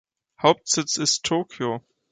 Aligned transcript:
Hauptsitz 0.41 0.97
ist 0.97 1.25
Tokio. 1.27 1.83